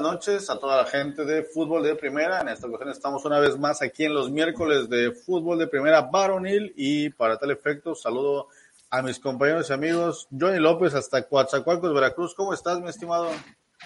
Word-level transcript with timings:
Noches 0.00 0.48
a 0.50 0.58
toda 0.58 0.78
la 0.78 0.86
gente 0.86 1.24
de 1.24 1.42
Fútbol 1.42 1.82
de 1.82 1.94
Primera. 1.94 2.40
En 2.40 2.48
esta 2.48 2.66
ocasión 2.66 2.88
estamos 2.88 3.24
una 3.24 3.38
vez 3.38 3.58
más 3.58 3.82
aquí 3.82 4.04
en 4.04 4.14
los 4.14 4.30
miércoles 4.30 4.88
de 4.88 5.12
Fútbol 5.12 5.58
de 5.58 5.66
Primera 5.66 6.02
Baronil 6.02 6.72
y 6.76 7.10
para 7.10 7.38
tal 7.38 7.50
efecto 7.50 7.94
saludo 7.94 8.48
a 8.90 9.02
mis 9.02 9.18
compañeros 9.18 9.70
y 9.70 9.72
amigos 9.72 10.26
Johnny 10.30 10.58
López 10.58 10.94
hasta 10.94 11.22
Coatzacoalcos, 11.22 11.92
Veracruz. 11.94 12.34
¿Cómo 12.34 12.54
estás, 12.54 12.80
mi 12.80 12.88
estimado? 12.88 13.30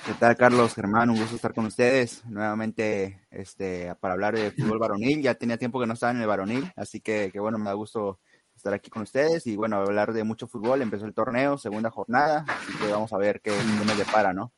¿Qué 0.06 0.12
tal, 0.14 0.36
Carlos 0.36 0.74
Germán? 0.74 1.10
Un 1.10 1.18
gusto 1.18 1.36
estar 1.36 1.54
con 1.54 1.66
ustedes 1.66 2.24
nuevamente 2.26 3.26
este, 3.30 3.94
para 3.96 4.14
hablar 4.14 4.34
de 4.36 4.50
fútbol 4.50 4.78
varonil. 4.78 5.22
Ya 5.22 5.34
tenía 5.34 5.58
tiempo 5.58 5.80
que 5.80 5.86
no 5.86 5.94
estaba 5.94 6.12
en 6.12 6.20
el 6.20 6.26
varonil, 6.26 6.72
así 6.76 7.00
que, 7.00 7.30
que 7.32 7.40
bueno, 7.40 7.58
me 7.58 7.66
da 7.66 7.72
gusto 7.72 8.20
estar 8.56 8.72
aquí 8.72 8.90
con 8.90 9.02
ustedes 9.02 9.46
y 9.46 9.56
bueno, 9.56 9.76
hablar 9.76 10.12
de 10.12 10.24
mucho 10.24 10.46
fútbol. 10.46 10.82
Empezó 10.82 11.06
el 11.06 11.14
torneo, 11.14 11.58
segunda 11.58 11.90
jornada, 11.90 12.44
así 12.48 12.78
que 12.78 12.92
vamos 12.92 13.12
a 13.12 13.18
ver 13.18 13.40
qué, 13.40 13.50
qué 13.50 13.84
nos 13.84 13.98
depara, 13.98 14.32
¿no? 14.32 14.52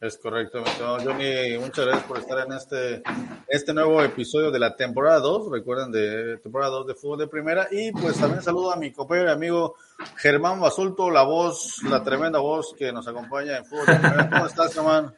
Es 0.00 0.16
correcto, 0.16 0.64
Johnny. 1.04 1.58
Muchas 1.58 1.84
gracias 1.84 2.06
por 2.06 2.16
estar 2.16 2.46
en 2.46 2.54
este, 2.54 3.02
este 3.46 3.74
nuevo 3.74 4.02
episodio 4.02 4.50
de 4.50 4.58
la 4.58 4.74
temporada 4.74 5.20
2. 5.20 5.52
Recuerden, 5.52 5.92
de 5.92 6.38
temporada 6.38 6.70
2 6.70 6.86
de 6.86 6.94
fútbol 6.94 7.18
de 7.18 7.28
primera. 7.28 7.68
Y 7.70 7.92
pues 7.92 8.18
también 8.18 8.40
saludo 8.40 8.72
a 8.72 8.76
mi 8.76 8.92
compañero 8.92 9.28
y 9.28 9.32
amigo 9.32 9.74
Germán 10.16 10.58
Basulto, 10.58 11.10
la 11.10 11.22
voz, 11.24 11.82
la 11.82 12.02
tremenda 12.02 12.38
voz 12.38 12.74
que 12.78 12.90
nos 12.90 13.06
acompaña 13.08 13.58
en 13.58 13.66
fútbol 13.66 13.84
de 13.84 13.96
primera. 13.96 14.30
¿Cómo 14.30 14.46
estás, 14.46 14.72
Germán? 14.72 15.14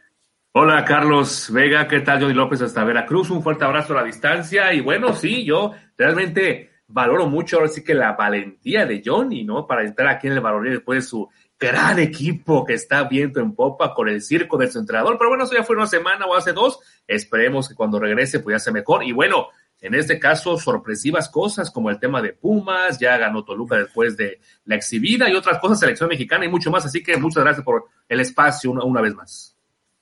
Hola, 0.50 0.84
Carlos 0.84 1.48
Vega. 1.52 1.86
¿Qué 1.86 2.00
tal, 2.00 2.20
Johnny 2.20 2.34
López, 2.34 2.60
hasta 2.62 2.82
Veracruz? 2.82 3.30
Un 3.30 3.40
fuerte 3.40 3.64
abrazo 3.64 3.92
a 3.92 3.98
la 3.98 4.04
distancia. 4.04 4.72
Y 4.72 4.80
bueno, 4.80 5.14
sí, 5.14 5.44
yo 5.44 5.70
realmente 5.96 6.71
valoro 6.92 7.26
mucho 7.26 7.56
ahora 7.56 7.68
sí 7.68 7.82
que 7.82 7.94
la 7.94 8.12
valentía 8.12 8.86
de 8.86 9.02
Johnny, 9.04 9.44
¿no? 9.44 9.66
Para 9.66 9.84
entrar 9.84 10.08
aquí 10.08 10.26
en 10.26 10.34
el 10.34 10.40
valor 10.40 10.68
después 10.68 11.04
de 11.04 11.08
su 11.08 11.28
gran 11.58 11.98
equipo 11.98 12.64
que 12.64 12.74
está 12.74 13.04
viendo 13.04 13.40
en 13.40 13.54
popa 13.54 13.94
con 13.94 14.08
el 14.08 14.20
circo 14.20 14.56
del 14.58 14.70
su 14.70 14.80
entrenador. 14.80 15.16
Pero 15.16 15.30
bueno, 15.30 15.44
eso 15.44 15.54
ya 15.54 15.62
fue 15.62 15.76
una 15.76 15.86
semana 15.86 16.26
o 16.26 16.34
hace 16.34 16.52
dos. 16.52 16.80
Esperemos 17.06 17.68
que 17.68 17.74
cuando 17.74 17.98
regrese 17.98 18.40
pues 18.40 18.54
ya 18.54 18.58
sea 18.58 18.72
mejor. 18.72 19.04
Y 19.04 19.12
bueno, 19.12 19.46
en 19.80 19.94
este 19.94 20.20
caso, 20.20 20.56
sorpresivas 20.58 21.28
cosas 21.28 21.70
como 21.70 21.90
el 21.90 21.98
tema 21.98 22.22
de 22.22 22.32
Pumas, 22.32 22.98
ya 23.00 23.16
ganó 23.16 23.44
Toluca 23.44 23.76
después 23.76 24.16
de 24.16 24.40
la 24.64 24.76
exhibida 24.76 25.28
y 25.28 25.34
otras 25.34 25.58
cosas, 25.58 25.80
selección 25.80 26.08
mexicana 26.08 26.44
y 26.44 26.48
mucho 26.48 26.70
más. 26.70 26.84
Así 26.84 27.02
que 27.02 27.16
muchas 27.16 27.42
gracias 27.42 27.64
por 27.64 27.86
el 28.08 28.20
espacio 28.20 28.70
una, 28.70 29.00
vez 29.00 29.14
más. 29.14 29.56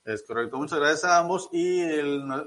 Es 0.05 0.23
correcto, 0.23 0.59
muchas 0.59 0.79
gracias 0.79 1.05
a 1.05 1.19
ambos. 1.19 1.49
Y 1.53 1.83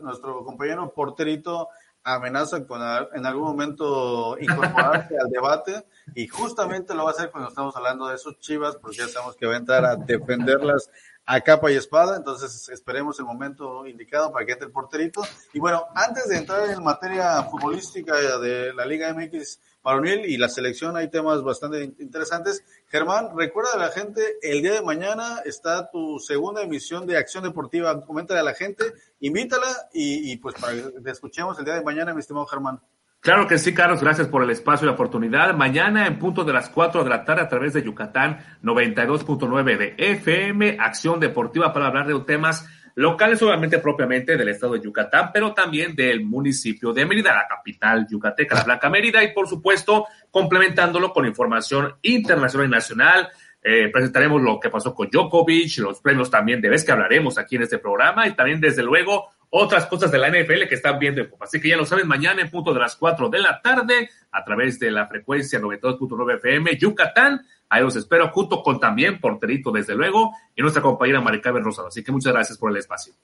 nuestro 0.02 0.44
compañero 0.44 0.94
porterito 0.94 1.70
amenaza 2.04 2.66
con 2.66 2.82
en 3.14 3.26
algún 3.26 3.44
momento 3.44 4.38
incorporarse 4.40 5.16
al 5.22 5.30
debate 5.30 5.86
y 6.16 6.28
justamente 6.28 6.94
lo 6.94 7.06
va 7.06 7.12
a 7.12 7.14
hacer 7.14 7.32
cuando 7.32 7.50
estamos 7.50 7.76
hablando 7.76 8.08
de 8.08 8.16
esos 8.16 8.40
chivas 8.40 8.76
porque 8.76 8.98
ya 8.98 9.08
sabemos 9.08 9.36
que 9.36 9.46
va 9.46 9.54
a 9.54 9.58
entrar 9.58 9.86
a 9.86 9.96
defenderlas 9.96 10.90
a 11.26 11.40
capa 11.40 11.72
y 11.72 11.76
espada, 11.76 12.18
entonces 12.18 12.68
esperemos 12.70 13.18
el 13.20 13.26
momento 13.26 13.88
indicado 13.88 14.32
para 14.32 14.46
que 14.46 14.52
entre 14.52 14.68
el 14.68 14.74
porterito. 14.74 15.22
Y 15.54 15.60
bueno, 15.60 15.86
antes 15.96 16.28
de 16.28 16.38
entrar 16.38 16.70
en 16.70 16.84
materia 16.84 17.42
futbolística 17.44 18.14
de 18.40 18.74
la 18.74 18.86
Liga 18.86 19.14
MX 19.14 19.60
varonil 19.84 20.26
y 20.26 20.38
la 20.38 20.50
selección, 20.50 20.96
hay 20.96 21.10
temas 21.10 21.44
bastante 21.44 21.84
interesantes. 22.00 22.64
Germán, 22.88 23.30
recuerda 23.38 23.72
a 23.74 23.78
la 23.78 23.90
gente, 23.90 24.22
el 24.42 24.62
día 24.62 24.74
de 24.74 24.82
mañana 24.82 25.42
está 25.46 25.90
tu 25.92 26.20
segunda 26.20 26.62
emisión 26.62 27.06
de 27.06 27.18
Acción 27.18 27.44
Deportiva. 27.44 28.06
Coméntale 28.06 28.40
a 28.40 28.44
la 28.44 28.54
gente, 28.54 28.86
invítala 29.20 29.68
y, 29.94 30.32
y 30.32 30.38
pues 30.38 30.56
para 30.56 30.74
que 30.74 30.82
te 31.04 31.12
escuchemos 31.12 31.58
el 31.60 31.66
día 31.66 31.76
de 31.76 31.84
mañana, 31.84 32.14
mi 32.14 32.22
estimado 32.22 32.46
Germán. 32.46 32.80
Claro 33.24 33.48
que 33.48 33.58
sí, 33.58 33.74
Carlos, 33.74 34.02
gracias 34.02 34.28
por 34.28 34.44
el 34.44 34.50
espacio 34.50 34.84
y 34.84 34.88
la 34.88 34.96
oportunidad. 34.96 35.54
Mañana 35.56 36.08
en 36.08 36.20
punto 36.20 36.44
de 36.44 36.52
las 36.52 36.70
4 36.70 37.06
de 37.06 37.10
la 37.10 37.24
tarde 37.24 37.42
a 37.42 37.48
través 37.48 37.72
de 37.72 37.82
Yucatán 37.82 38.40
92.9 38.62 39.78
de 39.78 39.96
FM, 39.98 40.78
Acción 40.78 41.22
Deportiva 41.22 41.72
para 41.72 41.88
hablar 41.88 42.06
de 42.06 42.20
temas 42.26 42.68
locales, 42.96 43.42
obviamente 43.42 43.80
propiamente 43.80 44.38
del 44.38 44.50
estado 44.50 44.74
de 44.74 44.82
Yucatán, 44.82 45.32
pero 45.34 45.54
también 45.54 45.96
del 45.96 46.24
municipio 46.24 46.94
de 46.94 47.06
Mérida, 47.06 47.34
la 47.34 47.48
capital 47.48 48.08
yucateca, 48.10 48.56
la 48.56 48.64
Blanca 48.64 48.90
Mérida, 48.90 49.24
y 49.24 49.34
por 49.34 49.48
supuesto 49.48 50.06
complementándolo 50.32 51.12
con 51.12 51.26
información 51.26 51.96
internacional 52.02 52.68
y 52.68 52.72
nacional. 52.72 53.30
Eh, 53.66 53.90
presentaremos 53.92 54.42
lo 54.42 54.60
que 54.60 54.70
pasó 54.70 54.94
con 54.94 55.10
Djokovic, 55.10 55.78
los 55.78 56.02
premios 56.02 56.30
también 56.30 56.60
de 56.60 56.70
vez 56.70 56.84
que 56.84 56.92
hablaremos 56.92 57.38
aquí 57.38 57.56
en 57.56 57.64
este 57.64 57.78
programa 57.78 58.28
y 58.28 58.34
también 58.34 58.60
desde 58.60 58.84
luego 58.84 59.30
otras 59.56 59.86
cosas 59.86 60.12
de 60.12 60.18
la 60.18 60.30
NFL 60.30 60.68
que 60.68 60.76
están 60.76 61.00
viendo 61.00 61.22
en 61.22 61.28
Copa. 61.28 61.46
Así 61.46 61.62
que 61.62 61.70
ya 61.70 61.78
lo 61.78 61.86
saben, 61.86 62.08
mañana 62.08 62.42
en 62.42 62.50
punto 62.50 62.74
de 62.74 62.80
las 62.80 62.96
4 62.96 63.30
de 63.30 63.40
la 63.40 63.62
tarde, 63.62 64.10
a 64.32 64.44
través 64.44 64.80
de 64.80 64.92
la 64.92 65.08
frecuencia 65.08 65.62
92.9 65.62 66.38
FM, 66.38 66.76
Yucatán. 66.78 67.46
Ahí 67.74 67.82
los 67.82 67.96
espero, 67.96 68.30
junto 68.30 68.62
con 68.62 68.80
también 68.80 69.20
Porterito, 69.20 69.72
desde 69.72 69.96
luego, 69.96 70.32
y 70.56 70.62
nuestra 70.62 70.84
compañera 70.84 71.20
Maricaben 71.22 71.64
Rosado. 71.64 71.88
Así 71.88 72.04
que 72.04 72.12
muchas 72.12 72.32
gracias 72.32 72.60
por 72.60 72.70
el 72.70 72.78
espacio. 72.78 73.16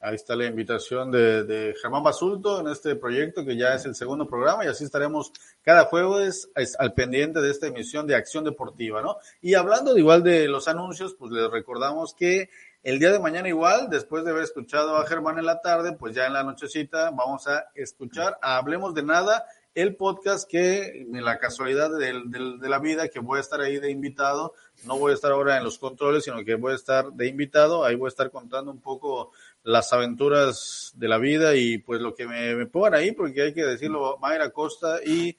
Ahí 0.00 0.14
está 0.14 0.34
la 0.34 0.46
invitación 0.46 1.10
de, 1.10 1.74
Germán 1.82 2.02
Basulto 2.02 2.60
en 2.60 2.68
este 2.68 2.96
proyecto 2.96 3.44
que 3.44 3.58
ya 3.58 3.74
es 3.74 3.84
el 3.84 3.94
segundo 3.94 4.26
programa 4.26 4.64
y 4.64 4.68
así 4.68 4.84
estaremos 4.84 5.30
cada 5.60 5.84
jueves 5.84 6.50
al 6.78 6.94
pendiente 6.94 7.42
de 7.42 7.50
esta 7.50 7.66
emisión 7.66 8.06
de 8.06 8.14
Acción 8.14 8.42
Deportiva, 8.42 9.02
¿no? 9.02 9.18
Y 9.42 9.52
hablando 9.52 9.92
de 9.92 10.00
igual 10.00 10.22
de 10.22 10.48
los 10.48 10.66
anuncios, 10.66 11.14
pues 11.18 11.30
les 11.32 11.50
recordamos 11.50 12.14
que 12.14 12.48
el 12.82 12.98
día 12.98 13.12
de 13.12 13.18
mañana 13.18 13.48
igual, 13.48 13.88
después 13.90 14.24
de 14.24 14.30
haber 14.30 14.44
escuchado 14.44 14.96
a 14.96 15.06
Germán 15.06 15.38
en 15.38 15.44
la 15.44 15.60
tarde, 15.60 15.92
pues 15.92 16.14
ya 16.14 16.26
en 16.26 16.32
la 16.32 16.42
nochecita 16.42 17.10
vamos 17.10 17.46
a 17.46 17.66
escuchar 17.74 18.38
Hablemos 18.40 18.94
de 18.94 19.02
Nada, 19.02 19.44
el 19.74 19.96
podcast 19.96 20.50
que, 20.50 21.02
en 21.02 21.24
la 21.24 21.38
casualidad 21.38 21.90
de, 21.90 22.22
de, 22.26 22.68
la 22.68 22.78
vida, 22.78 23.08
que 23.08 23.20
voy 23.20 23.36
a 23.36 23.42
estar 23.42 23.60
ahí 23.60 23.78
de 23.78 23.90
invitado, 23.90 24.54
no 24.86 24.98
voy 24.98 25.12
a 25.12 25.14
estar 25.14 25.30
ahora 25.30 25.58
en 25.58 25.64
los 25.64 25.78
controles, 25.78 26.24
sino 26.24 26.42
que 26.44 26.54
voy 26.54 26.72
a 26.72 26.76
estar 26.76 27.12
de 27.12 27.28
invitado, 27.28 27.84
ahí 27.84 27.94
voy 27.96 28.06
a 28.06 28.08
estar 28.08 28.30
contando 28.30 28.70
un 28.70 28.80
poco 28.80 29.30
las 29.62 29.92
aventuras 29.92 30.92
de 30.96 31.08
la 31.08 31.18
vida 31.18 31.54
y 31.54 31.78
pues 31.78 32.00
lo 32.00 32.14
que 32.14 32.26
me, 32.26 32.56
me 32.56 32.66
pongan 32.66 32.94
ahí, 32.94 33.12
porque 33.12 33.42
hay 33.42 33.52
que 33.52 33.64
decirlo, 33.64 34.16
Mayra 34.20 34.50
Costa 34.50 35.00
y 35.04 35.36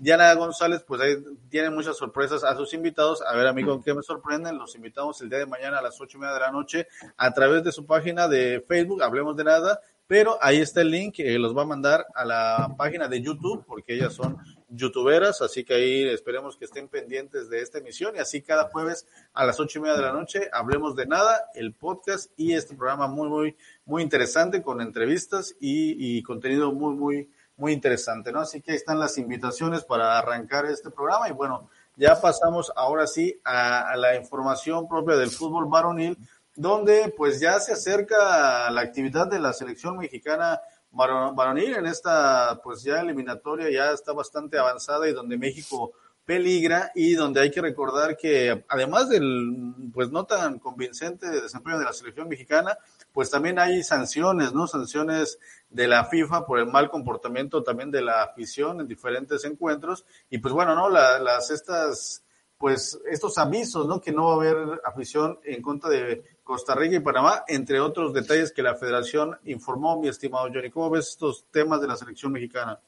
Diana 0.00 0.32
González, 0.32 0.82
pues 0.82 0.98
ahí 1.02 1.16
tiene 1.50 1.68
muchas 1.68 1.94
sorpresas 1.94 2.42
a 2.42 2.56
sus 2.56 2.72
invitados. 2.72 3.20
A 3.20 3.36
ver, 3.36 3.46
amigo, 3.46 3.82
¿qué 3.82 3.92
me 3.92 4.02
sorprenden? 4.02 4.56
Los 4.56 4.74
invitamos 4.74 5.20
el 5.20 5.28
día 5.28 5.40
de 5.40 5.46
mañana 5.46 5.78
a 5.78 5.82
las 5.82 6.00
ocho 6.00 6.16
y 6.16 6.22
media 6.22 6.32
de 6.32 6.40
la 6.40 6.50
noche 6.50 6.88
a 7.18 7.30
través 7.34 7.62
de 7.64 7.70
su 7.70 7.84
página 7.84 8.26
de 8.26 8.64
Facebook, 8.66 9.02
Hablemos 9.02 9.36
de 9.36 9.44
Nada, 9.44 9.78
pero 10.06 10.38
ahí 10.40 10.56
está 10.56 10.80
el 10.80 10.90
link, 10.90 11.16
que 11.16 11.38
los 11.38 11.54
va 11.54 11.62
a 11.62 11.66
mandar 11.66 12.06
a 12.14 12.24
la 12.24 12.74
página 12.78 13.08
de 13.08 13.20
YouTube, 13.20 13.62
porque 13.66 13.92
ellas 13.92 14.14
son 14.14 14.38
youtuberas, 14.70 15.42
así 15.42 15.64
que 15.64 15.74
ahí 15.74 16.08
esperemos 16.08 16.56
que 16.56 16.64
estén 16.64 16.88
pendientes 16.88 17.50
de 17.50 17.60
esta 17.60 17.76
emisión 17.76 18.16
y 18.16 18.20
así 18.20 18.40
cada 18.40 18.70
jueves 18.70 19.06
a 19.34 19.44
las 19.44 19.60
ocho 19.60 19.80
y 19.80 19.82
media 19.82 19.96
de 19.96 20.02
la 20.02 20.12
noche 20.12 20.48
hablemos 20.50 20.96
de 20.96 21.04
nada, 21.04 21.50
el 21.54 21.74
podcast 21.74 22.32
y 22.38 22.54
este 22.54 22.74
programa 22.74 23.06
muy, 23.06 23.28
muy, 23.28 23.56
muy 23.84 24.02
interesante 24.02 24.62
con 24.62 24.80
entrevistas 24.80 25.54
y 25.60 26.22
contenido 26.22 26.72
muy, 26.72 26.94
muy 26.94 27.28
muy 27.60 27.72
interesante, 27.72 28.32
¿no? 28.32 28.40
Así 28.40 28.60
que 28.60 28.72
ahí 28.72 28.76
están 28.76 28.98
las 28.98 29.18
invitaciones 29.18 29.84
para 29.84 30.18
arrancar 30.18 30.64
este 30.66 30.90
programa 30.90 31.28
y 31.28 31.32
bueno, 31.32 31.68
ya 31.96 32.18
pasamos 32.20 32.72
ahora 32.74 33.06
sí 33.06 33.38
a, 33.44 33.94
la 33.96 34.16
información 34.16 34.88
propia 34.88 35.16
del 35.16 35.30
fútbol 35.30 35.66
varonil, 35.66 36.16
donde 36.56 37.12
pues 37.16 37.38
ya 37.38 37.60
se 37.60 37.74
acerca 37.74 38.70
la 38.70 38.80
actividad 38.80 39.26
de 39.26 39.38
la 39.38 39.52
selección 39.52 39.98
mexicana 39.98 40.60
varonil 40.90 41.74
en 41.74 41.86
esta 41.86 42.58
pues 42.64 42.82
ya 42.82 43.00
eliminatoria 43.00 43.70
ya 43.70 43.92
está 43.92 44.12
bastante 44.12 44.58
avanzada 44.58 45.08
y 45.08 45.12
donde 45.12 45.38
México 45.38 45.92
peligra 46.24 46.90
y 46.94 47.14
donde 47.14 47.40
hay 47.40 47.50
que 47.50 47.60
recordar 47.60 48.16
que 48.16 48.64
además 48.68 49.08
del 49.08 49.74
pues 49.92 50.10
no 50.10 50.24
tan 50.24 50.58
convincente 50.58 51.28
desempeño 51.28 51.78
de 51.78 51.84
la 51.84 51.92
selección 51.92 52.28
mexicana, 52.28 52.78
pues 53.12 53.30
también 53.30 53.58
hay 53.58 53.82
sanciones, 53.82 54.52
¿no? 54.52 54.66
Sanciones 54.66 55.38
de 55.68 55.88
la 55.88 56.04
FIFA 56.04 56.46
por 56.46 56.58
el 56.58 56.66
mal 56.66 56.90
comportamiento 56.90 57.62
también 57.62 57.90
de 57.90 58.02
la 58.02 58.22
afición 58.22 58.80
en 58.80 58.88
diferentes 58.88 59.44
encuentros. 59.44 60.04
Y 60.30 60.38
pues 60.38 60.54
bueno, 60.54 60.74
¿no? 60.74 60.88
las, 60.88 61.50
estas, 61.50 62.24
pues 62.58 63.00
estos 63.10 63.38
avisos, 63.38 63.86
¿no? 63.86 64.00
Que 64.00 64.12
no 64.12 64.26
va 64.26 64.32
a 64.32 64.36
haber 64.36 64.80
afición 64.84 65.38
en 65.44 65.62
contra 65.62 65.90
de 65.90 66.24
Costa 66.42 66.74
Rica 66.74 66.96
y 66.96 67.00
Panamá, 67.00 67.44
entre 67.46 67.80
otros 67.80 68.12
detalles 68.12 68.52
que 68.52 68.62
la 68.62 68.74
federación 68.74 69.38
informó, 69.44 70.00
mi 70.00 70.08
estimado 70.08 70.48
Johnny. 70.52 70.70
¿Cómo 70.70 70.90
ves 70.90 71.08
estos 71.08 71.46
temas 71.50 71.80
de 71.80 71.88
la 71.88 71.96
selección 71.96 72.32
mexicana? 72.32 72.80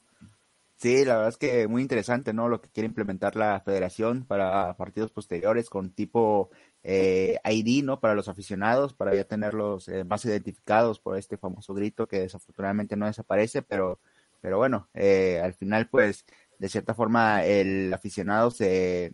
Sí, 0.75 1.05
la 1.05 1.15
verdad 1.15 1.29
es 1.29 1.37
que 1.37 1.67
muy 1.69 1.81
interesante, 1.81 2.33
¿no? 2.33 2.49
Lo 2.49 2.59
que 2.61 2.69
quiere 2.69 2.87
implementar 2.87 3.37
la 3.37 3.61
federación 3.61 4.25
para 4.25 4.75
partidos 4.75 5.11
posteriores 5.11 5.69
con 5.69 5.91
tipo 5.91 6.49
eh, 6.83 7.39
ID, 7.45 7.83
¿no? 7.85 8.01
Para 8.01 8.15
los 8.15 8.27
aficionados, 8.27 8.93
para 8.93 9.15
ya 9.15 9.23
tenerlos 9.23 9.87
eh, 9.87 10.03
más 10.03 10.25
identificados 10.25 10.99
por 10.99 11.17
este 11.17 11.37
famoso 11.37 11.73
grito 11.73 12.07
que 12.07 12.19
desafortunadamente 12.19 12.97
no 12.97 13.05
desaparece, 13.05 13.61
pero, 13.61 14.01
pero 14.41 14.57
bueno, 14.57 14.89
eh, 14.93 15.39
al 15.41 15.53
final, 15.53 15.87
pues, 15.89 16.25
de 16.59 16.67
cierta 16.69 16.93
forma, 16.93 17.45
el 17.45 17.93
aficionado 17.93 18.51
se, 18.51 19.13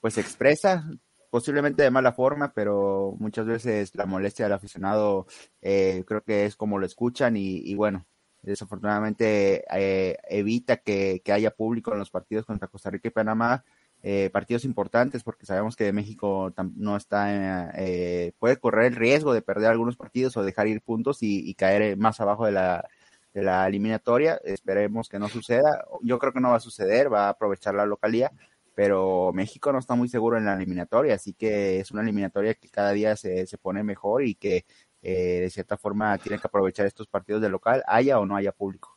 pues, 0.00 0.18
expresa, 0.18 0.84
posiblemente 1.30 1.82
de 1.82 1.90
mala 1.90 2.12
forma, 2.12 2.52
pero 2.54 3.14
muchas 3.18 3.46
veces 3.46 3.94
la 3.94 4.06
molestia 4.06 4.46
del 4.46 4.54
aficionado 4.54 5.26
eh, 5.62 6.04
creo 6.06 6.22
que 6.24 6.46
es 6.46 6.56
como 6.56 6.78
lo 6.78 6.86
escuchan 6.86 7.36
y, 7.36 7.58
y 7.58 7.74
bueno, 7.74 8.06
desafortunadamente 8.42 9.64
eh, 9.70 10.16
evita 10.28 10.78
que, 10.78 11.22
haya 11.32 11.50
público 11.50 11.92
en 11.92 11.98
los 11.98 12.10
partidos 12.10 12.46
contra 12.46 12.68
Costa 12.68 12.90
Rica 12.90 13.08
y 13.08 13.12
Panamá, 13.12 13.64
eh, 14.02 14.30
partidos 14.32 14.64
importantes 14.64 15.22
porque 15.22 15.44
sabemos 15.44 15.76
que 15.76 15.92
México 15.92 16.52
no 16.74 16.96
está, 16.96 17.70
eh, 17.76 18.32
puede 18.38 18.56
correr 18.56 18.86
el 18.86 18.96
riesgo 18.96 19.34
de 19.34 19.42
perder 19.42 19.70
algunos 19.70 19.96
partidos 19.96 20.36
o 20.36 20.42
dejar 20.42 20.68
ir 20.68 20.80
puntos 20.82 21.18
y, 21.20 21.54
caer 21.54 21.96
más 21.98 22.20
abajo 22.20 22.46
de 22.46 22.52
la, 22.52 22.88
de 23.34 23.42
la 23.42 23.66
eliminatoria. 23.66 24.40
Esperemos 24.44 25.08
que 25.08 25.18
no 25.18 25.28
suceda. 25.28 25.84
Yo 26.02 26.18
creo 26.18 26.32
que 26.32 26.40
no 26.40 26.50
va 26.50 26.56
a 26.56 26.60
suceder, 26.60 27.12
va 27.12 27.26
a 27.26 27.30
aprovechar 27.30 27.74
la 27.74 27.86
localía, 27.86 28.32
pero 28.74 29.32
México 29.34 29.72
no 29.72 29.78
está 29.78 29.94
muy 29.94 30.08
seguro 30.08 30.38
en 30.38 30.46
la 30.46 30.54
eliminatoria, 30.54 31.14
así 31.14 31.34
que 31.34 31.80
es 31.80 31.90
una 31.90 32.02
eliminatoria 32.02 32.54
que 32.54 32.70
cada 32.70 32.92
día 32.92 33.16
se, 33.16 33.46
se 33.46 33.58
pone 33.58 33.82
mejor 33.82 34.24
y 34.24 34.34
que 34.34 34.64
eh, 35.02 35.40
de 35.40 35.50
cierta 35.50 35.76
forma 35.76 36.16
tienen 36.18 36.40
que 36.40 36.46
aprovechar 36.46 36.86
estos 36.86 37.06
partidos 37.06 37.42
de 37.42 37.48
local, 37.48 37.82
haya 37.86 38.18
o 38.18 38.26
no 38.26 38.36
haya 38.36 38.52
público. 38.52 38.96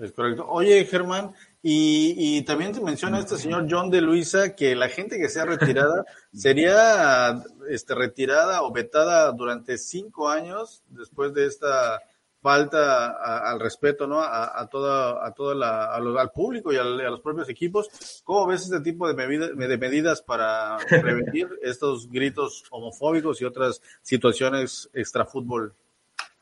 Es 0.00 0.12
correcto. 0.12 0.46
Oye, 0.48 0.82
Germán, 0.86 1.34
y, 1.62 2.14
y 2.16 2.42
también 2.42 2.72
te 2.72 2.80
menciona 2.80 3.18
este 3.18 3.36
señor 3.36 3.66
John 3.68 3.90
de 3.90 4.00
Luisa 4.00 4.54
que 4.54 4.74
la 4.74 4.88
gente 4.88 5.18
que 5.18 5.28
sea 5.28 5.44
retirada 5.44 6.04
sería 6.32 7.42
este, 7.68 7.94
retirada 7.94 8.62
o 8.62 8.72
vetada 8.72 9.30
durante 9.32 9.76
cinco 9.76 10.30
años 10.30 10.82
después 10.88 11.34
de 11.34 11.46
esta 11.46 12.00
falta 12.40 13.50
al 13.50 13.60
respeto, 13.60 14.06
¿no? 14.06 14.20
A, 14.20 14.60
a 14.60 14.66
toda, 14.68 15.26
a 15.26 15.32
toda 15.32 15.54
la, 15.54 15.94
al 15.94 16.30
público 16.30 16.72
y 16.72 16.76
a, 16.76 16.84
los 16.84 17.20
propios 17.20 17.48
equipos. 17.48 18.22
¿Cómo 18.24 18.46
ves 18.46 18.62
este 18.62 18.80
tipo 18.80 19.12
de, 19.12 19.38
de 19.48 19.78
medidas 19.78 20.22
para 20.22 20.78
prevenir 20.88 21.48
estos 21.62 22.08
gritos 22.10 22.64
homofóbicos 22.70 23.40
y 23.40 23.44
otras 23.44 23.82
situaciones 24.02 24.88
extrafútbol? 24.94 25.74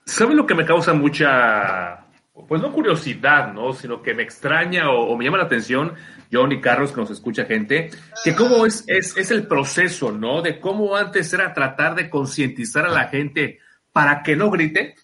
¿Sabe 0.04 0.34
lo 0.34 0.46
que 0.46 0.54
me 0.54 0.64
causa 0.64 0.94
mucha, 0.94 2.06
pues 2.48 2.62
no 2.62 2.72
curiosidad, 2.72 3.52
¿no? 3.52 3.72
Sino 3.72 4.00
que 4.00 4.14
me 4.14 4.22
extraña 4.22 4.90
o, 4.90 5.16
me 5.16 5.24
llama 5.24 5.38
la 5.38 5.44
atención, 5.44 5.94
John 6.32 6.52
y 6.52 6.60
Carlos, 6.60 6.92
que 6.92 7.00
nos 7.00 7.10
escucha 7.10 7.44
gente, 7.44 7.90
que 8.24 8.34
cómo 8.34 8.64
es, 8.64 8.84
es, 8.86 9.16
es 9.16 9.30
el 9.30 9.46
proceso, 9.46 10.12
¿no? 10.12 10.42
De 10.42 10.60
cómo 10.60 10.96
antes 10.96 11.32
era 11.32 11.52
tratar 11.52 11.94
de 11.94 12.08
concientizar 12.08 12.86
a 12.86 12.90
la 12.90 13.08
gente 13.08 13.58
para 13.92 14.22
que 14.22 14.36
no 14.36 14.50
grite 14.50 14.94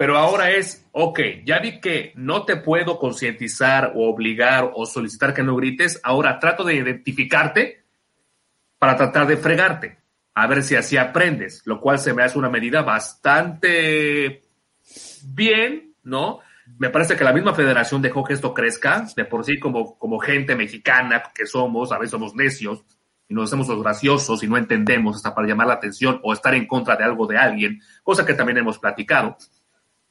pero 0.00 0.16
ahora 0.16 0.50
es, 0.50 0.88
ok, 0.92 1.20
ya 1.44 1.58
vi 1.58 1.78
que 1.78 2.14
no 2.14 2.46
te 2.46 2.56
puedo 2.56 2.98
concientizar 2.98 3.92
o 3.94 4.08
obligar 4.08 4.70
o 4.74 4.86
solicitar 4.86 5.34
que 5.34 5.42
no 5.42 5.54
grites, 5.56 6.00
ahora 6.02 6.38
trato 6.38 6.64
de 6.64 6.76
identificarte 6.76 7.84
para 8.78 8.96
tratar 8.96 9.26
de 9.26 9.36
fregarte, 9.36 9.98
a 10.32 10.46
ver 10.46 10.62
si 10.62 10.74
así 10.74 10.96
aprendes, 10.96 11.60
lo 11.66 11.82
cual 11.82 11.98
se 11.98 12.14
me 12.14 12.22
hace 12.22 12.38
una 12.38 12.48
medida 12.48 12.80
bastante 12.80 14.40
bien, 15.22 15.94
¿no? 16.02 16.40
Me 16.78 16.88
parece 16.88 17.14
que 17.14 17.24
la 17.24 17.34
misma 17.34 17.52
federación 17.54 18.00
dejó 18.00 18.24
que 18.24 18.32
esto 18.32 18.54
crezca, 18.54 19.04
de 19.14 19.26
por 19.26 19.44
sí 19.44 19.58
como, 19.58 19.98
como 19.98 20.18
gente 20.18 20.56
mexicana 20.56 21.24
que 21.34 21.44
somos, 21.44 21.92
a 21.92 21.98
veces 21.98 22.12
somos 22.12 22.34
necios 22.34 22.86
y 23.28 23.34
nos 23.34 23.50
hacemos 23.50 23.68
los 23.68 23.82
graciosos 23.82 24.42
y 24.42 24.48
no 24.48 24.56
entendemos 24.56 25.16
hasta 25.16 25.34
para 25.34 25.46
llamar 25.46 25.66
la 25.66 25.74
atención 25.74 26.20
o 26.22 26.32
estar 26.32 26.54
en 26.54 26.66
contra 26.66 26.96
de 26.96 27.04
algo 27.04 27.26
de 27.26 27.36
alguien, 27.36 27.82
cosa 28.02 28.24
que 28.24 28.32
también 28.32 28.56
hemos 28.56 28.78
platicado. 28.78 29.36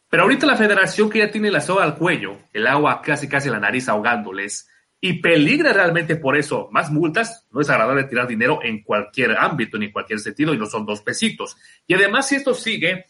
Pero 0.09 0.23
ahorita 0.23 0.47
la 0.47 0.55
federación 0.55 1.09
que 1.09 1.19
ya 1.19 1.31
tiene 1.31 1.51
la 1.51 1.61
soga 1.61 1.83
al 1.83 1.95
cuello, 1.95 2.37
el 2.51 2.67
agua 2.67 3.01
casi 3.01 3.27
casi 3.27 3.49
la 3.49 3.59
nariz 3.59 3.87
ahogándoles, 3.87 4.67
y 5.01 5.21
peligra 5.21 5.71
realmente 5.71 6.15
por 6.17 6.35
eso 6.35 6.67
más 6.71 6.91
multas, 6.91 7.47
no 7.51 7.61
es 7.61 7.69
agradable 7.69 8.03
tirar 8.03 8.27
dinero 8.27 8.59
en 8.63 8.83
cualquier 8.83 9.37
ámbito 9.37 9.77
ni 9.77 9.85
en 9.85 9.91
cualquier 9.91 10.19
sentido, 10.19 10.53
y 10.53 10.57
no 10.57 10.65
son 10.65 10.85
dos 10.85 11.01
pesitos. 11.01 11.55
Y 11.87 11.93
además, 11.93 12.27
si 12.27 12.35
esto 12.35 12.53
sigue, 12.53 13.05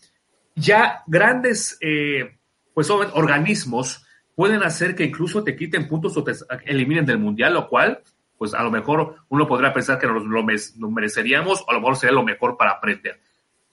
ya 0.56 1.04
grandes 1.08 1.78
eh, 1.82 2.38
pues, 2.74 2.90
organismos 2.90 4.06
pueden 4.36 4.64
hacer 4.64 4.96
que 4.96 5.04
incluso 5.04 5.44
te 5.44 5.56
quiten 5.56 5.88
puntos 5.88 6.16
o 6.18 6.24
te 6.24 6.34
eliminen 6.66 7.06
del 7.06 7.18
mundial, 7.18 7.54
lo 7.54 7.68
cual, 7.68 8.02
pues 8.38 8.54
a 8.54 8.64
lo 8.64 8.72
mejor 8.72 9.16
uno 9.30 9.48
podría 9.48 9.74
pensar 9.74 10.00
que 10.00 10.08
nos 10.08 10.24
lo, 10.24 10.90
mereceríamos, 10.90 11.62
o 11.62 11.72
a 11.72 11.74
lo 11.74 11.80
mejor 11.80 11.98
sería 11.98 12.14
lo 12.14 12.24
mejor 12.24 12.56
para 12.56 12.72
aprender. 12.72 13.20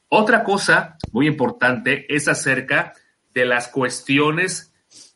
Otra 0.09 0.43
cosa 0.43 0.97
muy 1.13 1.27
importante 1.27 2.13
es 2.13 2.29
acerca 2.29 2.93
de 3.37 3.45
las 3.45 3.69
cuestiones 3.69 4.73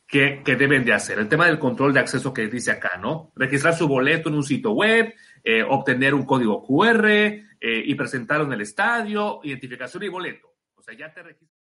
que, 0.07 0.43
deben 0.45 0.85
de 0.85 0.93
hacer. 0.93 1.19
El 1.19 1.29
tema 1.29 1.47
del 1.47 1.59
control 1.59 1.95
de 1.95 2.01
acceso 2.01 2.35
que 2.35 2.49
dice 2.49 2.71
acá, 2.71 2.99
¿no? 3.01 3.33
Registrar 3.35 3.75
su 3.75 3.89
boleto 3.89 4.29
en 4.29 4.35
un 4.35 4.45
sitio 4.45 4.73
web, 4.73 5.15
eh, 5.43 5.63
obtener 5.63 6.13
un 6.13 6.27
código 6.27 6.63
QR 6.63 7.09
eh, 7.09 7.43
y 7.61 7.95
presentarlo 7.95 8.45
en 8.45 8.53
el 8.53 8.61
estadio, 8.61 9.41
identificación 9.43 10.03
y 10.03 10.09
boleto. 10.09 10.55
O 10.75 10.83
sea, 10.83 10.95
ya 10.95 11.11
te 11.15 11.23
registras. 11.23 11.59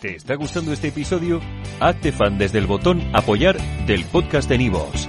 ¿Te 0.00 0.14
está 0.14 0.36
gustando 0.36 0.72
este 0.72 0.88
episodio? 0.88 1.40
Hazte 1.80 2.12
fan 2.12 2.38
desde 2.38 2.58
el 2.58 2.66
botón 2.66 3.00
apoyar 3.12 3.56
del 3.86 4.04
podcast 4.04 4.48
de 4.48 4.58
Nivos. 4.58 5.08